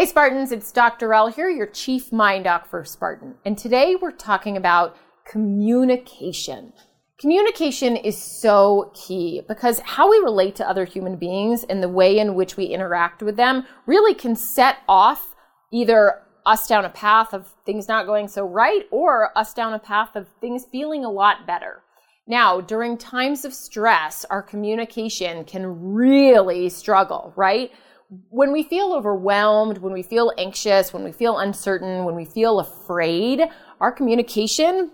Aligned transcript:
Hey 0.00 0.06
Spartans, 0.06 0.50
it's 0.50 0.72
Dr. 0.72 1.12
L 1.12 1.28
here, 1.28 1.50
your 1.50 1.66
chief 1.66 2.10
mind 2.10 2.44
doc 2.44 2.66
for 2.66 2.86
Spartan. 2.86 3.34
And 3.44 3.58
today 3.58 3.96
we're 3.96 4.12
talking 4.12 4.56
about 4.56 4.96
communication. 5.26 6.72
Communication 7.18 7.96
is 7.96 8.16
so 8.16 8.92
key 8.94 9.42
because 9.46 9.78
how 9.80 10.10
we 10.10 10.16
relate 10.16 10.54
to 10.54 10.66
other 10.66 10.86
human 10.86 11.16
beings 11.16 11.64
and 11.64 11.82
the 11.82 11.88
way 11.90 12.18
in 12.18 12.34
which 12.34 12.56
we 12.56 12.64
interact 12.64 13.22
with 13.22 13.36
them 13.36 13.66
really 13.84 14.14
can 14.14 14.34
set 14.34 14.78
off 14.88 15.34
either 15.70 16.22
us 16.46 16.66
down 16.66 16.86
a 16.86 16.88
path 16.88 17.34
of 17.34 17.52
things 17.66 17.86
not 17.86 18.06
going 18.06 18.26
so 18.26 18.46
right 18.46 18.86
or 18.90 19.36
us 19.36 19.52
down 19.52 19.74
a 19.74 19.78
path 19.78 20.16
of 20.16 20.26
things 20.40 20.64
feeling 20.72 21.04
a 21.04 21.10
lot 21.10 21.46
better. 21.46 21.82
Now, 22.26 22.62
during 22.62 22.96
times 22.96 23.44
of 23.44 23.52
stress, 23.52 24.24
our 24.30 24.40
communication 24.40 25.44
can 25.44 25.92
really 25.92 26.70
struggle, 26.70 27.34
right? 27.36 27.70
When 28.28 28.52
we 28.52 28.64
feel 28.64 28.92
overwhelmed, 28.92 29.78
when 29.78 29.92
we 29.92 30.02
feel 30.02 30.32
anxious, 30.36 30.92
when 30.92 31.04
we 31.04 31.12
feel 31.12 31.38
uncertain, 31.38 32.04
when 32.04 32.16
we 32.16 32.24
feel 32.24 32.58
afraid, 32.58 33.42
our 33.80 33.92
communication 33.92 34.90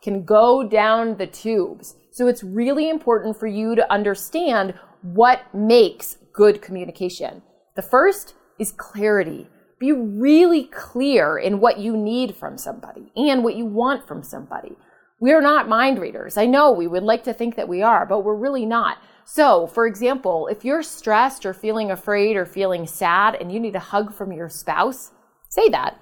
can 0.00 0.24
go 0.24 0.62
down 0.62 1.16
the 1.16 1.26
tubes. 1.26 1.96
So 2.12 2.28
it's 2.28 2.44
really 2.44 2.88
important 2.88 3.38
for 3.38 3.48
you 3.48 3.74
to 3.74 3.92
understand 3.92 4.74
what 5.02 5.52
makes 5.52 6.18
good 6.32 6.62
communication. 6.62 7.42
The 7.74 7.82
first 7.82 8.34
is 8.58 8.72
clarity. 8.72 9.48
Be 9.80 9.92
really 9.92 10.64
clear 10.64 11.38
in 11.38 11.60
what 11.60 11.78
you 11.78 11.96
need 11.96 12.36
from 12.36 12.56
somebody 12.56 13.12
and 13.16 13.42
what 13.42 13.56
you 13.56 13.66
want 13.66 14.06
from 14.06 14.22
somebody. 14.22 14.76
We 15.20 15.32
are 15.32 15.40
not 15.40 15.68
mind 15.68 15.98
readers. 15.98 16.36
I 16.36 16.46
know 16.46 16.70
we 16.70 16.86
would 16.86 17.02
like 17.02 17.24
to 17.24 17.32
think 17.32 17.56
that 17.56 17.68
we 17.68 17.82
are, 17.82 18.06
but 18.06 18.20
we're 18.20 18.36
really 18.36 18.64
not. 18.64 18.98
So, 19.24 19.66
for 19.66 19.86
example, 19.86 20.46
if 20.46 20.64
you're 20.64 20.82
stressed 20.82 21.44
or 21.44 21.52
feeling 21.52 21.90
afraid 21.90 22.36
or 22.36 22.46
feeling 22.46 22.86
sad 22.86 23.34
and 23.34 23.52
you 23.52 23.60
need 23.60 23.76
a 23.76 23.80
hug 23.80 24.14
from 24.14 24.32
your 24.32 24.48
spouse, 24.48 25.10
say 25.48 25.68
that 25.70 26.00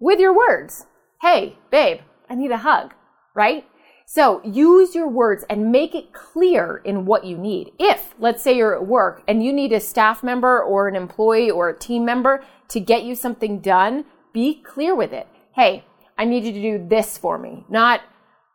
with 0.00 0.18
your 0.18 0.36
words. 0.36 0.86
Hey, 1.20 1.58
babe, 1.70 2.00
I 2.28 2.34
need 2.34 2.50
a 2.50 2.58
hug, 2.58 2.94
right? 3.34 3.66
So 4.06 4.42
use 4.44 4.94
your 4.94 5.08
words 5.08 5.44
and 5.48 5.72
make 5.72 5.94
it 5.94 6.12
clear 6.12 6.82
in 6.84 7.06
what 7.06 7.24
you 7.24 7.38
need. 7.38 7.72
If, 7.78 8.14
let's 8.18 8.42
say 8.42 8.56
you're 8.56 8.74
at 8.74 8.86
work 8.86 9.22
and 9.26 9.42
you 9.42 9.52
need 9.52 9.72
a 9.72 9.80
staff 9.80 10.22
member 10.22 10.62
or 10.62 10.88
an 10.88 10.96
employee 10.96 11.50
or 11.50 11.68
a 11.68 11.78
team 11.78 12.04
member 12.04 12.44
to 12.68 12.80
get 12.80 13.04
you 13.04 13.14
something 13.14 13.60
done, 13.60 14.04
be 14.32 14.60
clear 14.62 14.94
with 14.94 15.12
it. 15.12 15.26
Hey, 15.52 15.84
I 16.18 16.24
need 16.24 16.44
you 16.44 16.52
to 16.52 16.60
do 16.60 16.86
this 16.86 17.16
for 17.16 17.38
me. 17.38 17.64
Not, 17.68 18.02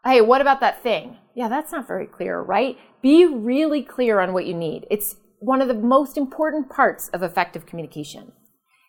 hey, 0.05 0.22
what 0.22 0.42
about 0.42 0.61
that 0.61 0.81
thing? 0.81 1.17
Yeah, 1.36 1.50
that's 1.50 1.72
not 1.72 1.88
very 1.88 2.05
clear, 2.05 2.42
right? 2.42 2.78
Be 3.02 3.25
really 3.25 3.81
clear 3.81 4.19
on 4.19 4.33
what 4.33 4.45
you 4.45 4.53
need. 4.53 4.86
It's 4.89 5.16
one 5.39 5.61
of 5.61 5.67
the 5.67 5.73
most 5.73 6.17
important 6.17 6.69
parts 6.69 7.09
of 7.09 7.23
effective 7.23 7.66
communication. 7.66 8.31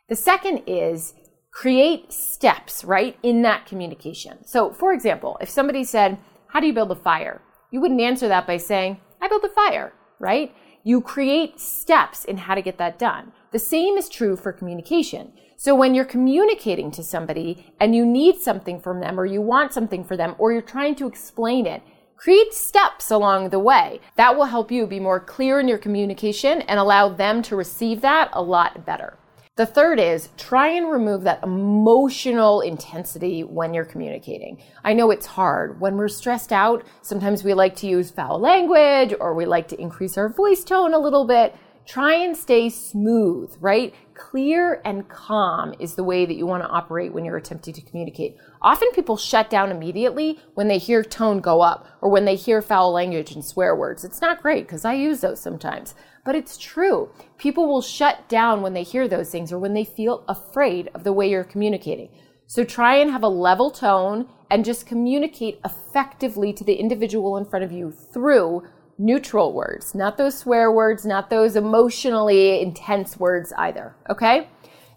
The 0.08 0.16
second 0.16 0.64
is 0.66 1.14
create 1.52 2.12
steps, 2.12 2.84
right, 2.84 3.16
in 3.22 3.42
that 3.42 3.66
communication. 3.66 4.44
So, 4.46 4.72
for 4.72 4.92
example, 4.92 5.38
if 5.40 5.48
somebody 5.48 5.84
said, 5.84 6.18
How 6.48 6.60
do 6.60 6.66
you 6.66 6.72
build 6.72 6.90
a 6.90 6.96
fire? 6.96 7.40
You 7.70 7.80
wouldn't 7.80 8.00
answer 8.00 8.26
that 8.28 8.46
by 8.46 8.56
saying, 8.56 9.00
I 9.20 9.28
built 9.28 9.44
a 9.44 9.48
fire, 9.48 9.92
right? 10.18 10.52
You 10.82 11.00
create 11.00 11.60
steps 11.60 12.24
in 12.24 12.38
how 12.38 12.54
to 12.54 12.62
get 12.62 12.78
that 12.78 12.98
done. 12.98 13.32
The 13.52 13.58
same 13.58 13.96
is 13.96 14.08
true 14.08 14.36
for 14.36 14.52
communication. 14.52 15.32
So 15.62 15.74
when 15.74 15.94
you're 15.94 16.06
communicating 16.06 16.90
to 16.92 17.04
somebody 17.04 17.74
and 17.78 17.94
you 17.94 18.06
need 18.06 18.40
something 18.40 18.80
from 18.80 19.00
them 19.00 19.20
or 19.20 19.26
you 19.26 19.42
want 19.42 19.74
something 19.74 20.02
for 20.04 20.16
them 20.16 20.34
or 20.38 20.52
you're 20.52 20.62
trying 20.62 20.94
to 20.94 21.06
explain 21.06 21.66
it, 21.66 21.82
create 22.16 22.54
steps 22.54 23.10
along 23.10 23.50
the 23.50 23.58
way. 23.58 24.00
That 24.16 24.38
will 24.38 24.46
help 24.46 24.72
you 24.72 24.86
be 24.86 24.98
more 24.98 25.20
clear 25.20 25.60
in 25.60 25.68
your 25.68 25.76
communication 25.76 26.62
and 26.62 26.80
allow 26.80 27.10
them 27.10 27.42
to 27.42 27.56
receive 27.56 28.00
that 28.00 28.30
a 28.32 28.40
lot 28.40 28.86
better. 28.86 29.18
The 29.56 29.66
third 29.66 30.00
is 30.00 30.30
try 30.38 30.68
and 30.68 30.90
remove 30.90 31.24
that 31.24 31.42
emotional 31.42 32.62
intensity 32.62 33.44
when 33.44 33.74
you're 33.74 33.84
communicating. 33.84 34.62
I 34.82 34.94
know 34.94 35.10
it's 35.10 35.26
hard. 35.26 35.78
When 35.78 35.98
we're 35.98 36.08
stressed 36.08 36.54
out, 36.54 36.86
sometimes 37.02 37.44
we 37.44 37.52
like 37.52 37.76
to 37.76 37.86
use 37.86 38.10
foul 38.10 38.40
language 38.40 39.12
or 39.20 39.34
we 39.34 39.44
like 39.44 39.68
to 39.68 39.78
increase 39.78 40.16
our 40.16 40.30
voice 40.30 40.64
tone 40.64 40.94
a 40.94 40.98
little 40.98 41.26
bit. 41.26 41.54
Try 41.90 42.14
and 42.14 42.36
stay 42.36 42.68
smooth, 42.68 43.52
right? 43.58 43.92
Clear 44.14 44.80
and 44.84 45.08
calm 45.08 45.74
is 45.80 45.96
the 45.96 46.04
way 46.04 46.24
that 46.24 46.36
you 46.36 46.46
want 46.46 46.62
to 46.62 46.68
operate 46.68 47.12
when 47.12 47.24
you're 47.24 47.36
attempting 47.36 47.74
to 47.74 47.80
communicate. 47.80 48.36
Often 48.62 48.92
people 48.92 49.16
shut 49.16 49.50
down 49.50 49.72
immediately 49.72 50.38
when 50.54 50.68
they 50.68 50.78
hear 50.78 51.02
tone 51.02 51.40
go 51.40 51.62
up 51.62 51.88
or 52.00 52.08
when 52.08 52.26
they 52.26 52.36
hear 52.36 52.62
foul 52.62 52.92
language 52.92 53.32
and 53.32 53.44
swear 53.44 53.74
words. 53.74 54.04
It's 54.04 54.20
not 54.20 54.40
great 54.40 54.68
because 54.68 54.84
I 54.84 54.94
use 54.94 55.20
those 55.20 55.40
sometimes, 55.40 55.96
but 56.24 56.36
it's 56.36 56.56
true. 56.56 57.10
People 57.38 57.66
will 57.66 57.82
shut 57.82 58.28
down 58.28 58.62
when 58.62 58.72
they 58.72 58.84
hear 58.84 59.08
those 59.08 59.32
things 59.32 59.50
or 59.50 59.58
when 59.58 59.74
they 59.74 59.84
feel 59.84 60.24
afraid 60.28 60.90
of 60.94 61.02
the 61.02 61.12
way 61.12 61.28
you're 61.28 61.42
communicating. 61.42 62.10
So 62.46 62.62
try 62.62 62.98
and 62.98 63.10
have 63.10 63.24
a 63.24 63.28
level 63.28 63.68
tone 63.68 64.28
and 64.48 64.64
just 64.64 64.86
communicate 64.86 65.58
effectively 65.64 66.52
to 66.52 66.62
the 66.62 66.74
individual 66.74 67.36
in 67.36 67.46
front 67.46 67.64
of 67.64 67.72
you 67.72 67.90
through 67.90 68.62
neutral 69.00 69.52
words, 69.52 69.94
not 69.94 70.18
those 70.18 70.38
swear 70.38 70.70
words, 70.70 71.06
not 71.06 71.30
those 71.30 71.56
emotionally 71.56 72.60
intense 72.60 73.18
words 73.18 73.52
either. 73.56 73.96
Okay? 74.08 74.46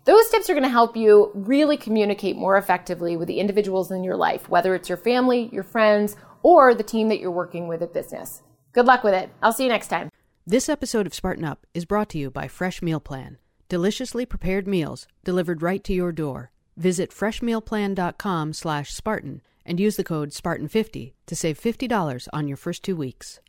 Those 0.06 0.30
tips 0.30 0.50
are 0.50 0.54
going 0.54 0.64
to 0.64 0.70
help 0.70 0.98
you 0.98 1.32
really 1.34 1.78
communicate 1.78 2.36
more 2.36 2.58
effectively 2.58 3.16
with 3.16 3.30
the 3.30 3.40
individuals 3.40 3.90
in 3.90 4.04
your 4.04 4.18
life, 4.18 4.50
whether 4.50 4.76
it's 4.76 4.90
your 4.90 4.98
family, 4.98 5.50
your 5.54 5.64
friends, 5.64 6.18
or 6.42 6.76
the 6.76 6.84
team 6.84 7.08
that 7.08 7.20
you're 7.20 7.32
working 7.32 7.70
with 7.70 7.82
at 7.82 7.94
business. 7.94 8.44
Good 8.74 8.86
luck 8.86 9.04
with 9.04 9.14
it. 9.14 9.30
I'll 9.42 9.54
see 9.54 9.64
you 9.64 9.70
next 9.70 9.88
time. 9.88 10.10
This 10.46 10.68
episode 10.68 11.08
of 11.08 11.14
Spartan 11.14 11.46
Up 11.46 11.66
is 11.74 11.86
brought 11.86 12.10
to 12.10 12.18
you 12.18 12.30
by 12.30 12.50
Fresh 12.50 12.82
Meal 12.82 13.00
Plan. 13.00 13.38
Deliciously 13.70 14.26
prepared 14.26 14.68
meals 14.68 15.08
delivered 15.24 15.62
right 15.62 15.82
to 15.86 15.94
your 15.94 16.12
door. 16.12 16.52
Visit 16.76 17.12
freshmealplan.com 17.12 18.52
slash 18.52 18.94
Spartan 18.94 19.42
and 19.66 19.80
use 19.80 19.96
the 19.96 20.04
code 20.04 20.32
Spartan50 20.32 21.14
to 21.28 21.36
save 21.36 21.58
$50 21.58 22.28
on 22.34 22.50
your 22.50 22.58
first 22.58 22.84
two 22.84 22.98
weeks. 22.98 23.40